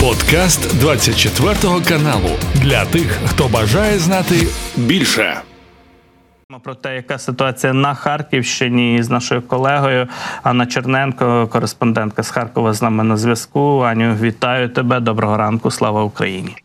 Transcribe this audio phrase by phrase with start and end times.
[0.00, 1.54] Подкаст 24
[1.88, 4.34] каналу для тих, хто бажає знати
[4.76, 5.40] більше.
[6.62, 10.08] Про те, яка ситуація на Харківщині з нашою колегою
[10.42, 13.80] Анна Черненко, кореспондентка з Харкова, з нами на зв'язку.
[13.80, 15.00] Аню, вітаю тебе.
[15.00, 15.70] Доброго ранку.
[15.70, 16.56] Слава Україні.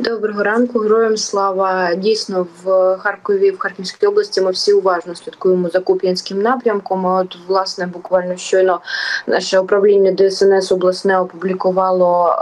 [0.00, 1.94] Доброго ранку, героям слава.
[1.94, 7.04] Дійсно, в Харкові, в Харківській області, ми всі уважно слідкуємо за Куп'янським напрямком.
[7.04, 8.80] От, власне, буквально щойно
[9.26, 12.36] наше управління ДСНС обласне опублікувало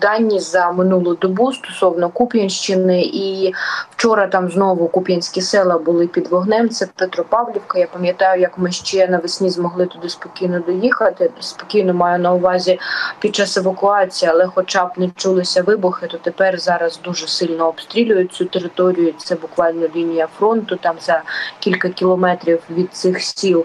[0.00, 3.02] дані за минулу добу стосовно Куп'янщини.
[3.02, 3.54] І
[3.90, 6.68] вчора там знову Куп'янські села були під вогнем.
[6.68, 7.78] Це Петропавлівка.
[7.78, 11.30] Я пам'ятаю, як ми ще навесні змогли туди спокійно доїхати.
[11.40, 12.78] Спокійно маю на увазі
[13.20, 18.32] під час евакуації, але, хоча б не чулися вибухи, то тепер зараз дуже сильно обстрілюють
[18.32, 19.14] цю територію.
[19.18, 21.22] Це буквально лінія фронту, там за
[21.58, 23.64] кілька кілометрів від цих сіл.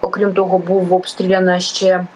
[0.00, 2.06] Окрім того, був обстріляна ще.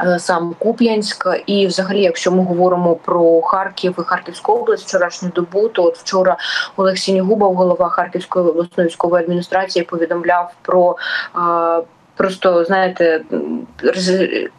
[0.00, 1.26] Е, сам Куп'янськ.
[1.46, 6.36] І, взагалі, якщо ми говоримо про Харків і Харківську область, вчорашню добу, то от вчора
[6.76, 10.96] Олексій Нігубов, голова Харківської обласної військової адміністрації, повідомляв про.
[12.22, 13.24] Е, просто знаєте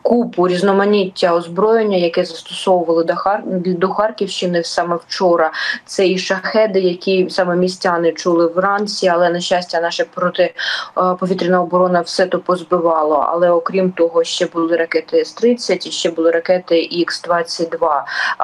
[0.02, 3.44] купу різноманіття озброєння, яке застосовували до Хар...
[3.66, 5.52] до Харківщини саме вчора.
[5.86, 12.26] Це і шахеди, які саме містяни чули вранці, але на щастя, наша протиповітряна оборона все
[12.26, 13.26] то позбивало.
[13.30, 18.02] Але окрім того, ще були ракети С-30 і ще були ракети Х-22,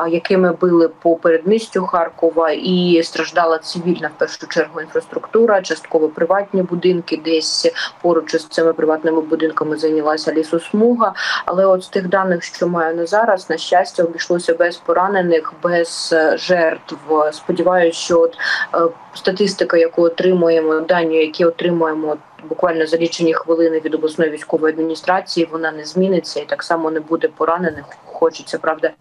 [0.10, 7.22] якими били по передмістю Харкова, і страждала цивільна в першу чергу інфраструктура, частково приватні будинки,
[7.26, 11.14] десь поруч із цими приватними приватними будинками зайнялася лісосмуга.
[11.46, 16.10] Але от з тих даних, що маю на зараз, на щастя, обійшлося без поранених, без
[16.14, 16.98] е, жертв.
[17.32, 18.38] Сподіваюся, що от
[18.76, 18.78] е,
[19.14, 22.18] статистика, яку отримуємо, дані, які отримуємо.
[22.50, 27.00] Буквально за лічені хвилини від обласної військової адміністрації вона не зміниться і так само не
[27.00, 27.86] буде поранених.
[28.06, 28.92] Хочеться правда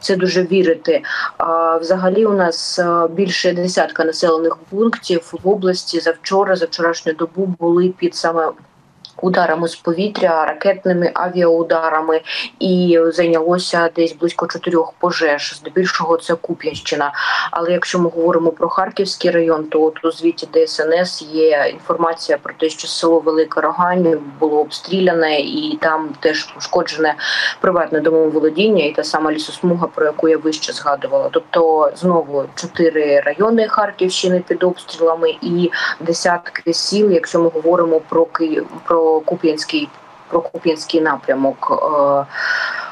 [0.00, 1.02] це дуже вірити.
[1.38, 7.12] А взагалі у нас е, більше десятка населених пунктів в області за вчора, за вчорашню
[7.12, 8.52] добу були під саме
[9.22, 12.20] ударами з повітря, ракетними авіаударами,
[12.58, 15.54] і зайнялося десь близько чотирьох пожеж.
[15.56, 17.12] Здебільшого це Куп'янщина.
[17.50, 22.54] Але якщо ми говоримо про Харківський район, то от у звіті ДСНС є інформація про
[22.54, 27.14] те, що село Велика Рогань було обстріляне, і там теж пошкоджене
[27.60, 31.28] приватне домоволодіння, і та сама лісосмуга, про яку я вище згадувала.
[31.32, 38.66] Тобто знову чотири райони Харківщини під обстрілами і десятки сіл, якщо ми говоримо про Київ
[38.84, 39.11] про.
[39.20, 39.88] Куп'янський
[40.28, 41.68] про Куп'янський напрямок.
[41.70, 42.26] Е,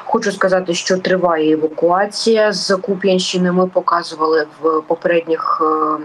[0.05, 3.53] хочу сказати, що триває евакуація з Куп'янщини.
[3.53, 6.03] Ми показували в попередніх е,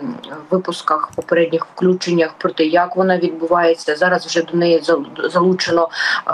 [0.49, 3.95] випусках, попередніх включеннях про те, як вона відбувається.
[3.95, 4.83] Зараз вже до неї
[5.29, 5.89] залучено
[6.27, 6.31] е,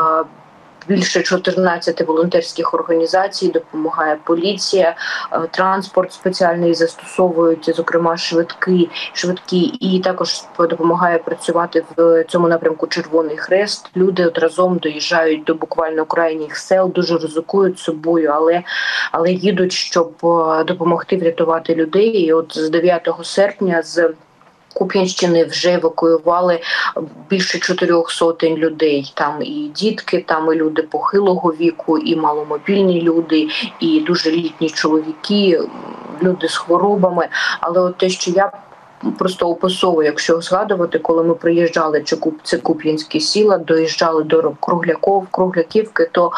[0.87, 4.95] більше 14 волонтерських організацій допомагає поліція,
[5.31, 13.37] е, транспорт спеціальний застосовують, зокрема швидкі, швидкі, і також допомагає працювати в цьому напрямку Червоний
[13.37, 13.89] Хрест.
[13.95, 18.63] Люди от разом доїжджають до буквально крайніх сел, дуже ризикують собою, але
[19.11, 22.09] але їдуть, щоб е, допомогти врятувати людей.
[22.09, 24.09] І От з 9 серпня з
[24.73, 26.59] Куп'янщини вже евакуювали
[27.29, 29.11] більше чотирьох сотень людей.
[29.13, 33.47] Там і дітки, там і люди похилого віку, і маломобільні люди,
[33.79, 35.61] і дуже літні чоловіки,
[36.23, 37.27] люди з хворобами.
[37.59, 38.51] Але от те, що я
[39.17, 46.09] просто описово, якщо згадувати, коли ми приїжджали чи це Куп'янські сіла, доїжджали до Кругляков, Кругляківки,
[46.11, 46.31] то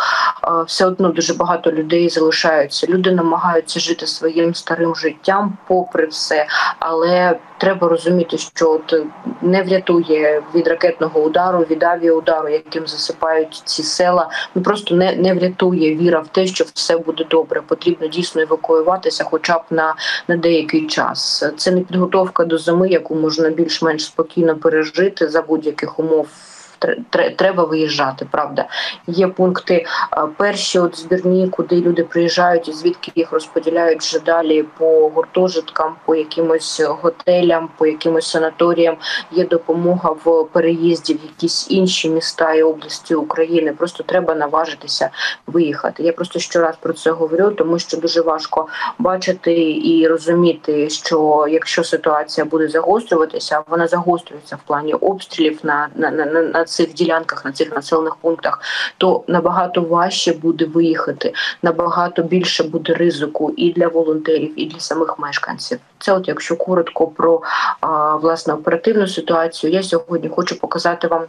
[0.43, 2.87] е, все одно дуже багато людей залишаються.
[2.87, 6.45] Люди намагаються жити своїм старим життям, попри все,
[6.79, 8.95] але треба розуміти, що от
[9.41, 14.29] не врятує від ракетного удару, від авіаудару, яким засипають ці села.
[14.55, 17.61] Ну просто не не врятує віра в те, що все буде добре.
[17.61, 19.95] Потрібно дійсно евакуюватися, хоча б на,
[20.27, 21.45] на деякий час.
[21.57, 26.27] Це не підготовка до зими, яку можна більш-менш спокійно пережити за будь-яких умов
[27.37, 28.27] треба виїжджати.
[28.31, 28.65] Правда,
[29.07, 29.85] є пункти
[30.37, 36.15] перші от збірні, куди люди приїжджають, і звідки їх розподіляють вже далі по гуртожиткам, по
[36.15, 38.97] якимось готелям, по якимось санаторіям.
[39.31, 43.73] Є допомога в переїзді в якісь інші міста і області України.
[43.73, 45.09] Просто треба наважитися
[45.47, 46.03] виїхати.
[46.03, 48.67] Я просто щораз про це говорю, тому що дуже важко
[48.99, 49.53] бачити
[49.83, 56.25] і розуміти, що якщо ситуація буде загострюватися, вона загострюється в плані обстрілів на на, на,
[56.25, 58.61] на цих ділянках, на цих населених пунктах,
[58.97, 65.19] то набагато важче буде виїхати, набагато більше буде ризику і для волонтерів, і для самих
[65.19, 65.79] мешканців.
[65.99, 67.41] Це, от якщо коротко про
[67.81, 71.23] а, власне оперативну ситуацію, я сьогодні хочу показати вам.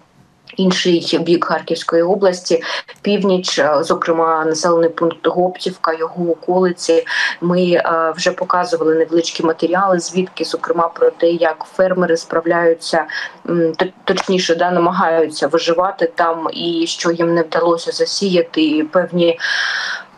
[0.56, 2.62] Інший бік Харківської області,
[3.02, 7.06] північ, е, зокрема, населений пункт Гоптівка, його околиці.
[7.40, 13.04] Ми е, вже показували невеличкі матеріали, звідки зокрема про те, як фермери справляються
[14.04, 19.38] точніше, да намагаються виживати там, і що їм не вдалося засіяти і певні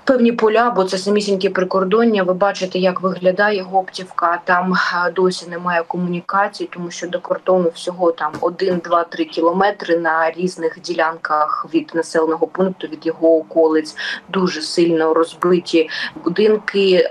[0.07, 2.23] певні поля, бо це самісіньке прикордоння.
[2.23, 4.41] Ви бачите, як виглядає Гоптівка.
[4.45, 4.75] Там
[5.15, 10.81] досі немає комунікації, тому що до кордону всього там 1, 2, 3 кілометри на різних
[10.81, 13.97] ділянках від населеного пункту, від його околиць,
[14.29, 15.89] дуже сильно розбиті
[16.25, 17.09] будинки.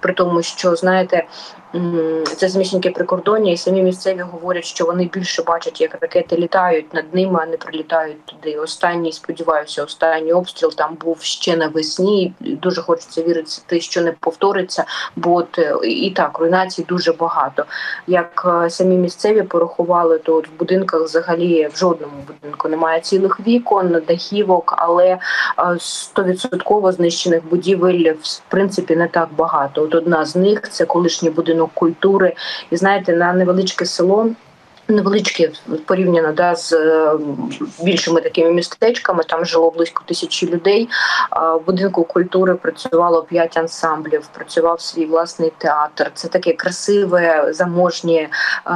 [0.00, 1.26] При тому, що знаєте,
[2.36, 7.14] це зміщеньке прикордоння, і самі місцеві говорять, що вони більше бачать, як ракети літають над
[7.14, 8.56] ними, а не прилітають туди.
[8.56, 12.32] Останній сподіваюся, останній обстріл там був ще навесні.
[12.40, 14.84] Дуже хочеться вірити, що не повториться,
[15.16, 17.64] бо от е, і так руйнацій дуже багато.
[18.06, 23.40] Як е, самі місцеві порахували, то от в будинках взагалі в жодному будинку немає цілих
[23.40, 25.18] вікон, дахівок, але е,
[25.78, 29.82] стовідсотково знищених будівель в принципі не так багато.
[29.82, 32.32] От одна з них це колишній будинок будинок культури,
[32.70, 34.30] і знаєте, на невеличке село
[34.88, 35.50] невеличкі
[35.86, 37.12] порівняно да з е,
[37.82, 39.24] більшими такими містечками.
[39.24, 40.88] Там жило близько тисячі людей.
[41.30, 44.26] В будинку культури працювало п'ять ансамблів.
[44.26, 46.10] Працював свій власний театр.
[46.14, 48.28] Це таке красиве, заможнє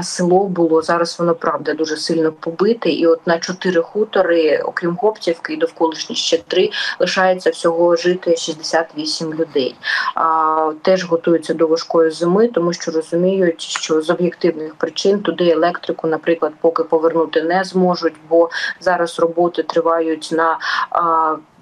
[0.02, 0.82] село було.
[0.82, 2.90] Зараз воно правда дуже сильно побите.
[2.90, 9.34] І от на чотири хутори, окрім Гоптівки і довколишні ще три, лишається всього жити 68
[9.34, 9.74] людей.
[10.82, 16.08] Теж готуються до важкої зими, тому що розуміють, що з об'єктивних причин туди електрику року,
[16.08, 18.50] наприклад, поки повернути не зможуть, бо
[18.80, 20.58] зараз роботи тривають на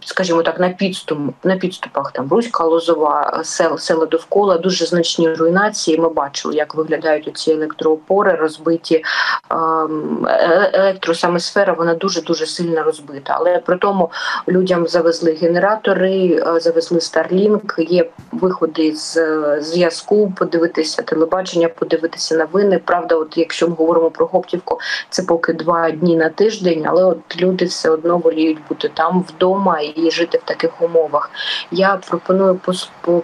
[0.00, 5.98] скажімо так, на підступ на підступах там Руська Лозова, сел села довкола дуже значні руйнації.
[5.98, 9.04] Ми бачили, як виглядають ці електроопори, розбиті
[9.50, 11.72] ем, е, електро саме сфера.
[11.72, 13.36] Вона дуже дуже сильно розбита.
[13.36, 14.10] Але при тому
[14.48, 19.16] людям завезли генератори, е, завезли Starlink, Є виходи з
[19.60, 22.80] зв'язку, подивитися телебачення, подивитися новини.
[22.84, 24.80] Правда, от якщо ми говоримо про Гоптівку,
[25.10, 29.80] це поки два дні на тиждень, але от люди все одно воліють бути там вдома
[29.96, 31.30] і жити в таких умовах.
[31.70, 32.60] Я пропоную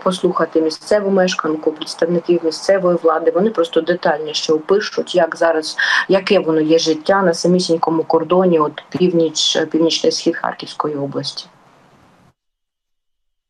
[0.03, 3.31] послухати місцеву мешканку, представників місцевої влади.
[3.31, 5.77] Вони просто детальніше опишуть, як зараз
[6.09, 11.47] яке воно є життя на самісінькому кордоні, от північ, північний схід Харківської області.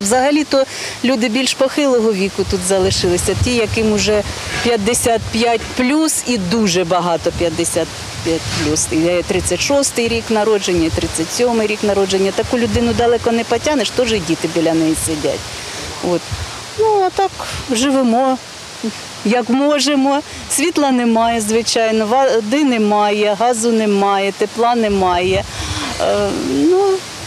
[0.07, 0.65] Взагалі-то
[1.05, 4.23] люди більш похилого віку тут залишилися, ті, яким вже
[4.63, 8.89] 55 плюс і дуже багато 55 плюс.
[9.31, 12.31] 36-й рік народження, 37-й рік народження.
[12.31, 15.41] Таку людину далеко не потягнеш, теж і діти біля неї сидять.
[16.11, 16.21] От.
[16.79, 17.31] Ну, а так
[17.71, 18.39] живемо,
[19.25, 20.21] як можемо.
[20.51, 25.45] Світла немає, звичайно, води немає, газу немає, тепла немає.
[26.01, 26.83] Е, ну,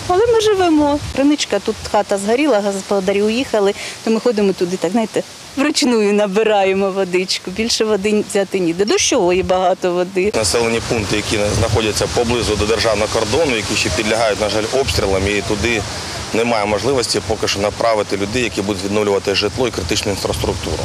[0.10, 1.00] але ми живемо.
[1.16, 3.74] Криничка, тут хата згоріла, господарі уїхали,
[4.04, 5.24] то ми ходимо туди, так знаєте,
[5.58, 7.52] вручную набираємо водичку.
[7.52, 8.86] Більше води взяти ніде.
[8.86, 10.32] Дощової багато води.
[10.36, 15.42] Населені пункти, які знаходяться поблизу до державного кордону, які ще підлягають, на жаль, обстрілам, і
[15.42, 15.82] туди
[16.34, 20.84] немає можливості поки що направити людей, які будуть відновлювати житло і критичну інфраструктуру.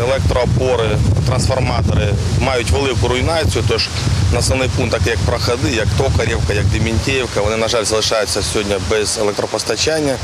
[0.00, 3.88] Електроопори, трансформатори мають велику руйнацію, тож
[4.32, 9.18] населений пункт, так як Проходи, як Токарівка, як Демінтіївка, вони, на жаль, залишаються сьогодні без
[9.18, 10.16] електропостачання.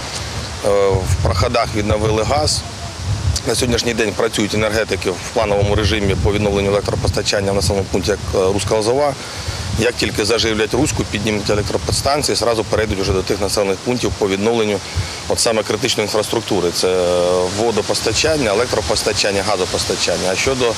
[0.66, 2.62] Е, в проходах відновили газ.
[3.46, 8.18] На сьогоднішній день працюють енергетики в плановому режимі по відновленню електропостачання в населеному пункті як
[8.34, 9.14] е, Руська Лозова.
[9.80, 14.78] Як тільки заживлять руську, піднімуть електроподстанції, зразу перейдуть вже до тих населених пунктів по відновленню
[15.28, 16.70] от саме критичної інфраструктури.
[16.70, 17.04] Це
[17.58, 20.30] водопостачання, електропостачання, газопостачання.
[20.32, 20.72] А щодо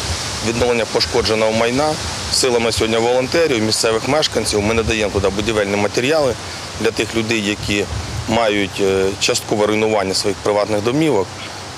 [0.49, 1.91] відновлення пошкодженого майна,
[2.33, 6.35] силами сьогодні волонтерів, місцевих мешканців, ми надаємо туди будівельні матеріали
[6.81, 7.85] для тих людей, які
[8.29, 11.27] мають е, часткове руйнування своїх приватних домівок.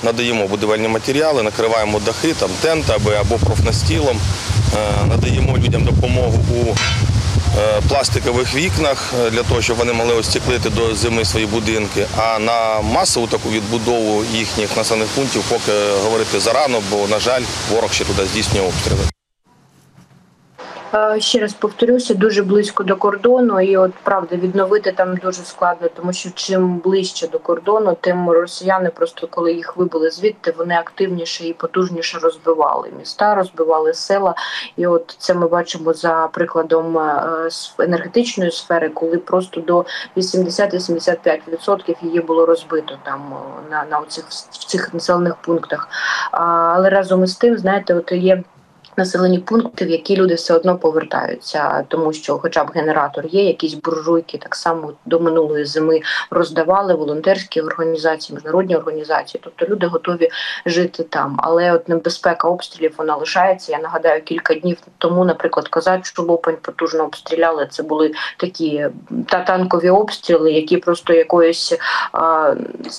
[0.02, 4.21] Надаємо будівельні матеріали, накриваємо дахи, там тентами або профнастілом,
[4.76, 6.75] е, надаємо людям допомогу у
[7.89, 12.07] пластикових вікнах е, для того, щоб вони могли остеклити до зими свої будинки.
[12.17, 15.73] А на масову таку відбудову їхніх населених пунктів поки
[16.05, 19.13] говорити зарано, бо, на жаль, ворог ще туди здійснює обстріли.
[21.19, 26.13] Ще раз повторюся, дуже близько до кордону, і от правда відновити там дуже складно, тому
[26.13, 31.53] що чим ближче до кордону, тим росіяни просто коли їх вибили звідти, вони активніше і
[31.53, 34.35] потужніше розбивали міста, розбивали села.
[34.77, 37.49] І от це ми бачимо за прикладом е,
[37.79, 39.85] енергетичної сфери, коли просто до
[40.17, 43.35] 80-85% її було розбито там
[43.71, 45.89] на на цих в цих населених пунктах.
[46.31, 48.43] Але разом із тим, знаєте, от є
[48.97, 53.75] населені пункти, в які люди все одно повертаються, тому що, хоча б генератор є, якісь
[53.75, 59.41] буржуйки так само до минулої зими роздавали волонтерські організації, міжнародні організації.
[59.45, 60.31] Тобто люди готові
[60.67, 61.35] жити там.
[61.39, 63.73] Але от небезпека обстрілів вона лишається.
[63.73, 67.69] Я нагадаю, кілька днів тому, наприклад, Козачу Лопань потужно обстріляли.
[67.71, 68.87] Це були такі
[69.29, 71.73] та танкові обстріли, які просто якоїсь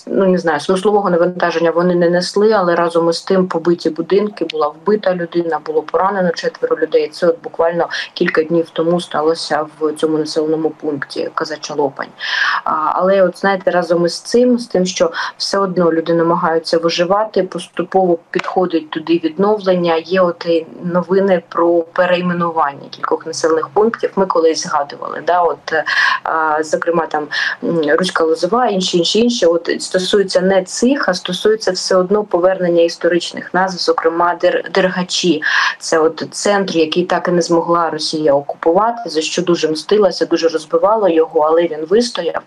[0.08, 4.68] ну не знаю, смислового навантаження вони не несли, але разом із тим побиті будинки була
[4.68, 5.60] вбита людина.
[5.66, 7.10] було поранено четверо людей.
[7.10, 12.08] Це от буквально кілька днів тому сталося в цьому населеному пункті Казача Лопань.
[12.64, 18.20] Але, от знаєте, разом із цим, з тим, що все одно люди намагаються виживати, поступово
[18.32, 19.96] підходить туди відновлення.
[19.96, 20.48] Є от
[20.84, 24.12] новини про перейменування кількох населених пунктів.
[24.16, 25.22] Ми колись згадували.
[25.28, 25.74] Да, от
[26.66, 27.28] зокрема, там
[28.00, 29.46] Руська Лозова, інші інші інші.
[29.46, 34.36] От стосується не цих, а стосується все одно повернення історичних назв, зокрема
[34.74, 35.42] Дергачі.
[35.80, 40.48] Це от центр, який так і не змогла Росія окупувати, за що дуже мстилася, дуже
[40.48, 42.42] розбивала його, але він вистояв.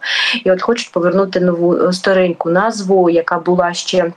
[0.45, 4.13] І от хочуть повернути нову е, стареньку назву, яка була ще.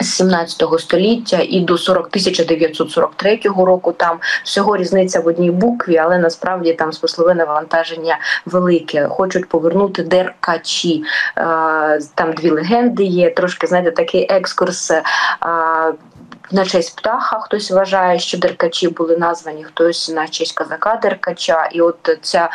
[0.00, 6.18] З 17 століття і до 40 1943 року там всього різниця в одній букві, але
[6.18, 9.08] насправді там смислове навантаження велике.
[9.08, 11.04] Хочуть повернути деркачі.
[11.36, 11.42] Е,
[12.14, 13.30] там дві легенди є.
[13.30, 15.02] Трошки знаєте, такий екскурс е,
[16.52, 17.40] на честь птаха.
[17.40, 21.68] Хтось вважає, що деркачі були названі, хтось на честь казака деркача.
[21.72, 22.50] І от ця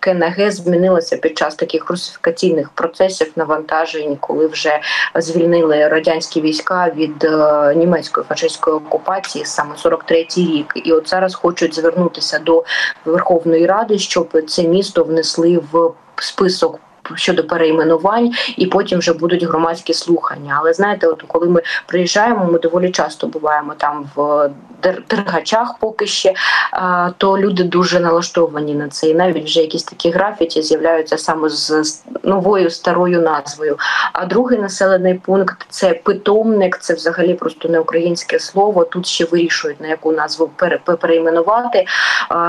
[0.00, 4.80] КНГ змінилася під час таких русифікаційних процесів навантажень, коли вже
[5.14, 10.72] звільнили радянські війська від е, німецької фашистської окупації саме 43-й рік.
[10.74, 12.64] І от зараз хочуть звернутися до
[13.04, 16.80] Верховної Ради, щоб це місто внесли в список
[17.14, 20.56] щодо перейменувань, і потім вже будуть громадські слухання.
[20.58, 24.50] Але знаєте, от коли ми приїжджаємо, ми доволі часто буваємо там в
[25.10, 26.34] дергачах, поки ще
[27.18, 29.08] то люди дуже налаштовані на це.
[29.08, 33.78] І навіть вже якісь такі графіті з'являються саме з новою старою назвою.
[34.12, 36.78] А другий населений пункт це питомник.
[36.78, 38.84] Це взагалі просто не українське слово.
[38.84, 40.50] Тут ще вирішують на яку назву
[41.00, 41.86] перейменувати.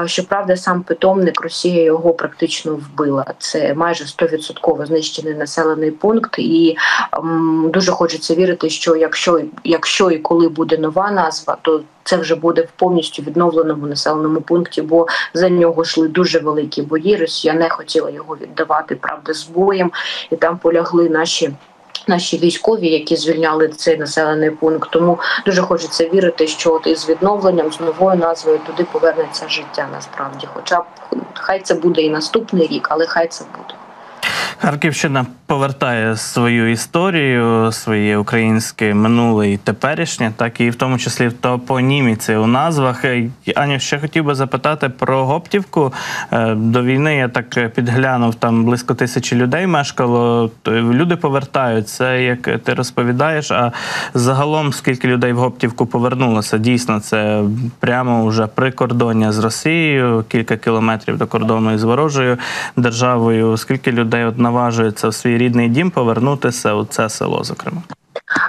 [0.05, 3.25] Щоправда, сам питомник Росія його практично вбила.
[3.37, 6.77] Це майже 100% стовідсотково знищений населений пункт, і
[7.13, 12.35] ем, дуже хочеться вірити, що якщо якщо і коли буде нова назва, то це вже
[12.35, 17.15] буде в повністю відновленому населеному пункті, бо за нього йшли дуже великі бої.
[17.15, 19.91] Росія не хотіла його віддавати правда з боєм,
[20.31, 21.51] і там полягли наші.
[22.07, 27.71] Наші військові, які звільняли цей населений пункт, тому дуже хочеться вірити, що от із відновленням
[27.71, 29.87] з новою назвою туди повернеться життя.
[29.91, 30.83] Насправді, хоча б
[31.33, 33.84] хай це буде і наступний рік, але хай це буде.
[34.57, 41.33] Харківщина повертає свою історію, своє українське минуле і теперішнє, так і в тому числі в
[41.33, 43.05] топоніміці у назвах.
[43.55, 45.93] Аню, ще хотів би запитати про Гоптівку.
[46.31, 50.51] Е, до війни я так підглянув, там близько тисячі людей мешкало.
[50.67, 53.51] Люди повертаються, як ти розповідаєш.
[53.51, 53.71] А
[54.13, 56.57] загалом скільки людей в Гоптівку повернулося?
[56.57, 57.43] Дійсно, це
[57.79, 62.37] прямо вже прикордоння з Росією, кілька кілометрів до кордону із ворожою
[62.75, 63.57] державою.
[63.57, 67.81] Скільки людей одна наважується в свій рідний дім повернутися у це село, зокрема.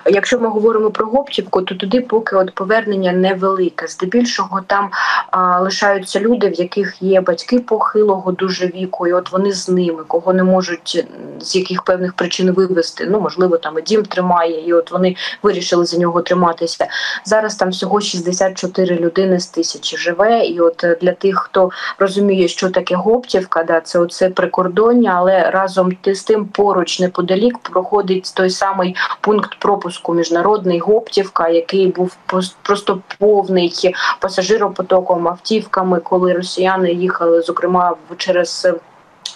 [0.06, 3.86] Якщо ми говоримо про Гоптівку, то туди поки от повернення невелике.
[3.86, 4.90] Здебільшого там
[5.30, 10.04] а, лишаються люди, в яких є батьки похилого дуже віку, і от вони з ними,
[10.06, 11.06] кого не можуть
[11.40, 13.06] з яких певних причин вивезти.
[13.10, 16.86] Ну можливо, там і дім тримає, і от вони вирішили за нього триматися.
[17.24, 20.46] Зараз там всього 64 людини з тисячі живе.
[20.46, 25.92] І от для тих, хто розуміє, що таке Гоптівка, да це оце прикордоння, але разом
[26.06, 32.16] з тим поруч неподалік проходить той самий пункт пропуску міжнародний Гоптівка, який був
[32.62, 38.66] просто повний пасажиропотоком, автівками, коли росіяни їхали, зокрема через.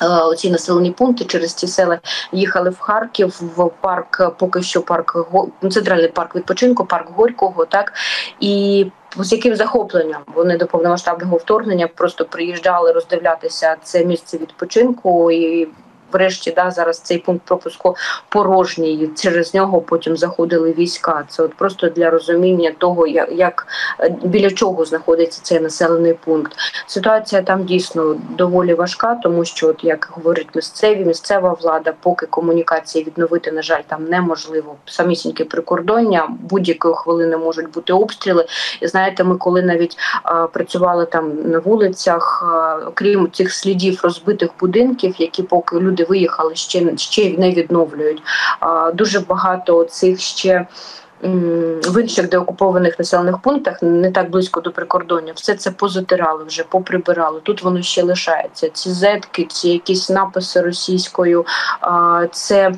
[0.02, 1.98] Е, оці населені пункти через ці села
[2.32, 5.16] їхали в Харків в парк, поки що парк
[5.70, 7.92] центральний парк відпочинку, парк Горького, так
[8.40, 8.86] і
[9.16, 15.68] з яким захопленням вони до повномасштабного вторгнення просто приїжджали роздивлятися це місце відпочинку і
[16.12, 17.96] врешті да зараз цей пункт пропуску
[18.28, 19.10] порожній.
[19.16, 21.24] Через нього потім заходили війська.
[21.28, 23.66] Це от просто для розуміння того, як, як
[24.22, 26.52] біля чого знаходиться цей населений пункт.
[26.86, 33.04] Ситуація там дійсно доволі важка, тому що, от як говорять місцеві, місцева влада, поки комунікації
[33.04, 34.76] відновити, на жаль, там неможливо.
[34.86, 38.46] Самісіньке прикордоння будь-якої хвилини можуть бути обстріли.
[38.80, 44.50] І знаєте, ми коли навіть а, працювали там на вулицях, а, окрім цих слідів розбитих
[44.60, 48.22] будинків, які поки люди люди виїхали, ще ще не відновлюють.
[48.94, 50.66] Дуже багато цих ще.
[51.22, 57.40] В інших деокупованих населених пунктах, не так близько до прикордоння, все це позатирали вже, поприбирали.
[57.40, 58.68] Тут воно ще лишається.
[58.68, 61.44] Ці зетки, ці якісь написи російською,
[62.32, 62.72] це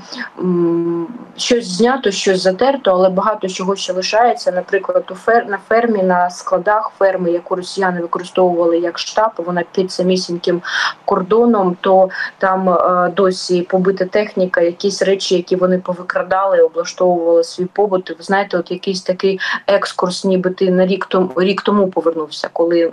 [1.37, 4.53] щось знято, щось затерто, але багато чого ще лишається.
[4.53, 9.93] Наприклад, у фер на фермі, на складах ферми, яку росіяни використовували як штаб, вона під
[9.93, 10.63] самісіньким
[11.05, 12.09] кордоном, то
[12.39, 18.17] там е, досі побита техніка, якісь речі, які вони повикрадали, облаштовували свій побут.
[18.33, 22.93] Знаєте, от якийсь такий екскурс, ніби ти на рік тому рік тому повернувся, коли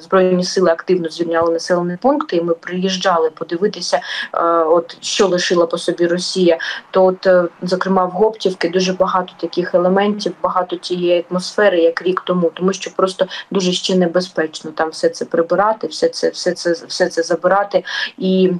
[0.00, 4.00] збройні сили активно звільняли населені пункти, і ми приїжджали подивитися,
[4.34, 6.58] е, от що лишила по собі Росія.
[6.90, 12.22] То от, е, зокрема, в Гоптівки дуже багато таких елементів, багато тієї атмосфери, як рік
[12.26, 16.72] тому, тому що просто дуже ще небезпечно там все це прибирати, все це, все це,
[16.72, 17.84] все це забирати
[18.18, 18.52] і.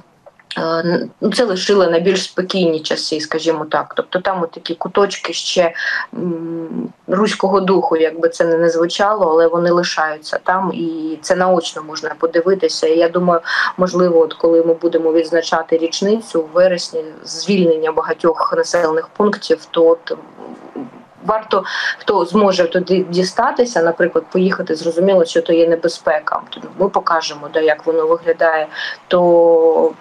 [0.57, 3.93] Е, ну, це лишили на більш спокійні часи, скажімо так.
[3.95, 5.73] Тобто там такі куточки ще
[7.07, 12.87] руського духу, якби це не звучало, але вони лишаються там, і це наочно можна подивитися.
[12.87, 13.41] І я думаю,
[13.77, 20.17] можливо, от коли ми будемо відзначати річницю у вересні звільнення багатьох населених пунктів, то от
[21.25, 21.63] варто
[21.97, 26.41] хто зможе туди дістатися, наприклад, поїхати, зрозуміло, що то є небезпека.
[26.79, 28.67] Ми покажемо, да, як воно виглядає,
[29.07, 29.93] то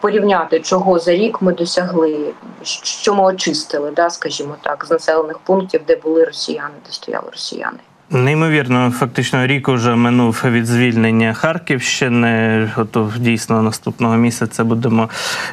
[0.00, 2.34] порівняти, чого за рік ми досягли,
[2.82, 7.78] що ми очистили, да, скажімо так, з населених пунктів, де були росіяни, де стояли росіяни.
[8.10, 12.70] Неймовірно, фактично рік уже минув від звільнення Харківщини.
[12.74, 15.08] Готов дійсно наступного місяця будемо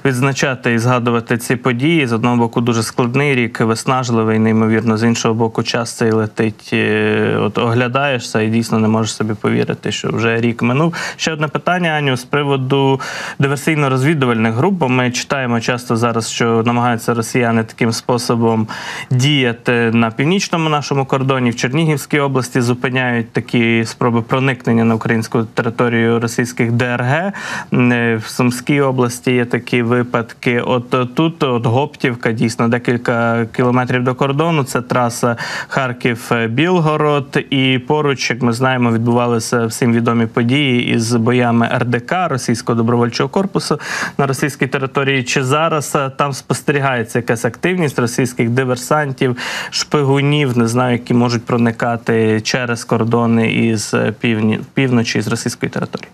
[0.06, 2.08] відзначати і згадувати ці події.
[2.08, 6.70] З одного боку, дуже складний рік, виснажливий, неймовірно, з іншого боку, час цей летить.
[6.74, 10.96] Е, от оглядаєшся і дійсно не можеш собі повірити, що вже рік минув.
[11.18, 13.02] Ще одне питання, Аню, з приводу
[13.40, 14.74] диверсійно-розвідувальних груп.
[14.74, 18.68] Бо Ми читаємо часто зараз, що намагаються росіяни таким способом
[19.12, 25.44] діяти на північному нашому кордоні в Чернігівській області області зупиняють такі спроби проникнення на українську
[25.44, 27.32] територію російських ДРГ.
[27.74, 30.60] Е, в Сумській області є такі випадки.
[30.60, 34.64] От тут, от Гоптівка, дійсно декілька кілометрів до кордону.
[34.64, 35.38] Це траса
[35.68, 37.46] Харків-Білгород.
[37.50, 43.80] І поруч, як ми знаємо, відбувалися всім відомі події із боями РДК Російського добровольчого корпусу
[44.18, 45.24] на російській території.
[45.24, 49.38] Чи зараз е, там спостерігається якась активність російських диверсантів,
[49.70, 56.10] шпигунів, не знаю, які можуть проникати через кордони із півні півночі з російської території.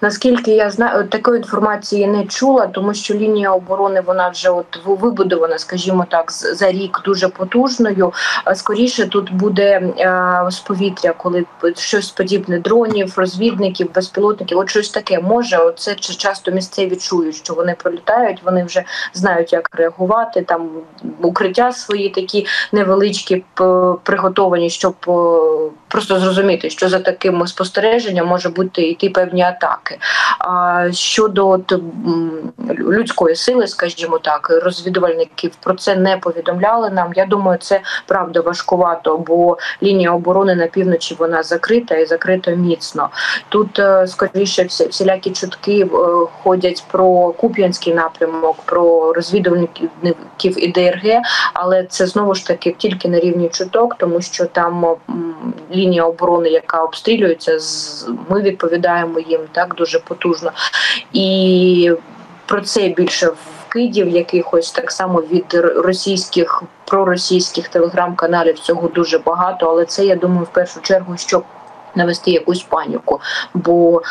[0.00, 5.58] Наскільки я знаю, такої інформації не чула, тому що лінія оборони вона вже от вибудована,
[5.58, 8.12] скажімо так, за рік дуже потужною.
[8.54, 11.44] Скоріше тут буде е, з повітря, коли
[11.76, 15.56] щось подібне дронів, розвідників, безпілотників, от щось таке може.
[15.56, 18.42] Оце часто місцеві чують, що вони пролітають.
[18.44, 20.42] Вони вже знають, як реагувати.
[20.42, 20.70] Там
[21.22, 23.44] укриття свої такі невеличкі
[24.02, 24.94] приготовані, щоб
[25.88, 29.83] просто зрозуміти, що за таким спостереженням може бути йти певні атаки.
[30.38, 31.72] А щодо от,
[32.78, 37.12] людської сили, скажімо так, розвідувальників про це не повідомляли нам.
[37.16, 43.08] Я думаю, це правда важкувато, бо лінія оборони на півночі вона закрита і закрита міцно.
[43.48, 45.88] Тут е, скоріше всілякі чутки е,
[46.42, 51.22] ходять про Куп'янський напрямок, про розвідувальників і ДРГ,
[51.54, 54.96] але це знову ж таки тільки на рівні чуток, тому що там
[55.72, 57.58] лінія оборони, яка обстрілюється,
[58.28, 60.52] ми відповідаємо їм так дуже потужно.
[61.12, 61.92] І
[62.46, 63.30] про це більше
[63.74, 70.44] вкидів якихось так само від російських проросійських телеграм-каналів цього дуже багато, але це я думаю
[70.44, 71.44] в першу чергу, щоб
[71.94, 73.20] навести якусь паніку,
[73.54, 74.02] бо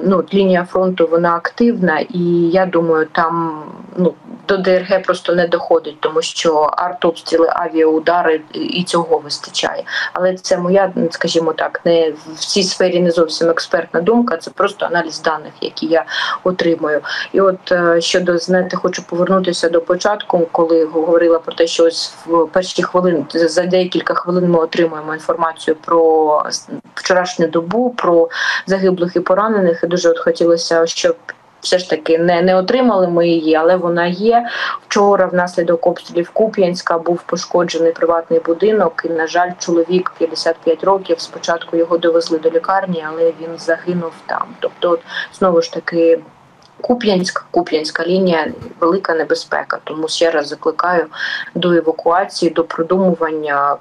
[0.00, 3.62] ну лінія фронту вона активна, і я думаю, там
[3.96, 4.14] ну
[4.48, 9.84] до ДРГ просто не доходить, тому що артобстріли, авіаудари і цього вистачає.
[10.12, 14.36] Але це моя, скажімо так, не в цій сфері не зовсім експертна думка.
[14.36, 16.04] Це просто аналіз даних, які я
[16.44, 17.00] отримую.
[17.32, 22.14] І от е, щодо знаєте, хочу повернутися до початку, коли говорила про те, що ось
[22.26, 26.42] в перші хвилини за декілька хвилин ми отримуємо інформацію про
[27.00, 28.28] вчорашню добу, про
[28.66, 29.80] загиблих і поранених.
[29.84, 31.16] І дуже от хотілося, щоб
[31.60, 34.46] все ж таки не не отримали ми її, але вона є.
[34.88, 39.02] Вчора внаслідок обстрілів Куп'янська був пошкоджений приватний будинок.
[39.04, 41.20] І, на жаль, чоловік 55 років.
[41.20, 44.46] Спочатку його довезли до лікарні, але він загинув там.
[44.60, 45.00] Тобто, от,
[45.38, 46.18] знову ж таки.
[46.80, 49.78] Куп'янська, Куп'янська лінія велика небезпека.
[49.84, 51.06] Тому ще раз закликаю
[51.54, 53.76] до евакуації, до продумування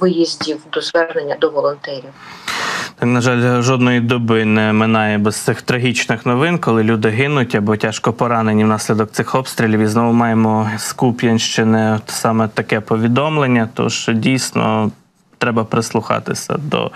[0.00, 2.12] виїздів, до звернення до волонтерів.
[2.98, 7.76] Так, на жаль, жодної доби не минає без цих трагічних новин, коли люди гинуть або
[7.76, 9.80] тяжко поранені внаслідок цих обстрілів.
[9.80, 13.68] І знову маємо з Куп'янщини саме таке повідомлення.
[13.74, 14.90] Тож дійсно.
[15.38, 16.90] Треба прислухатися до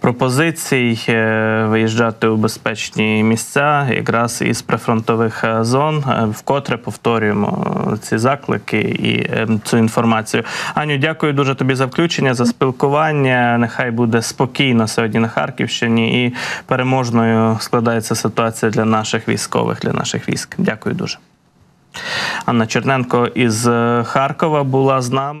[0.00, 6.04] пропозицій, е, виїжджати у безпечні місця, якраз із прифронтових е, зон.
[6.08, 9.30] Е, Вкотре повторюємо ці заклики і
[9.64, 10.44] цю інформацію.
[10.74, 13.58] Аню, дякую дуже тобі за включення, за спілкування.
[13.58, 16.34] Нехай буде спокійно сьогодні на Харківщині і
[16.66, 20.54] переможною складається ситуація для наших військових, для наших військ.
[20.58, 21.18] Дякую дуже.
[22.46, 23.68] Анна Черненко із
[24.04, 25.40] Харкова була з нами.